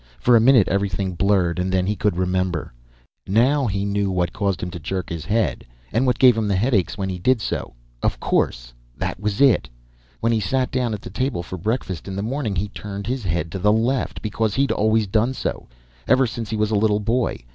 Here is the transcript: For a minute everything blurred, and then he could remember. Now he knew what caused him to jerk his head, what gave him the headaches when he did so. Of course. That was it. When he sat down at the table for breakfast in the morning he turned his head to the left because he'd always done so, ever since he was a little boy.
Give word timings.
For 0.17 0.35
a 0.35 0.41
minute 0.41 0.67
everything 0.67 1.13
blurred, 1.13 1.59
and 1.59 1.71
then 1.71 1.85
he 1.85 1.95
could 1.95 2.17
remember. 2.17 2.73
Now 3.27 3.67
he 3.67 3.85
knew 3.85 4.09
what 4.09 4.33
caused 4.33 4.63
him 4.63 4.71
to 4.71 4.79
jerk 4.79 5.09
his 5.11 5.25
head, 5.25 5.63
what 5.93 6.17
gave 6.17 6.35
him 6.35 6.47
the 6.47 6.55
headaches 6.55 6.97
when 6.97 7.07
he 7.07 7.19
did 7.19 7.39
so. 7.39 7.75
Of 8.01 8.19
course. 8.19 8.73
That 8.97 9.19
was 9.19 9.39
it. 9.41 9.69
When 10.19 10.31
he 10.31 10.39
sat 10.39 10.71
down 10.71 10.95
at 10.95 11.03
the 11.03 11.11
table 11.11 11.43
for 11.43 11.55
breakfast 11.59 12.07
in 12.07 12.15
the 12.15 12.23
morning 12.23 12.55
he 12.55 12.69
turned 12.69 13.05
his 13.05 13.23
head 13.25 13.51
to 13.51 13.59
the 13.59 13.71
left 13.71 14.23
because 14.23 14.55
he'd 14.55 14.71
always 14.71 15.05
done 15.05 15.35
so, 15.35 15.67
ever 16.07 16.25
since 16.25 16.49
he 16.49 16.57
was 16.57 16.71
a 16.71 16.75
little 16.75 16.99
boy. 16.99 17.37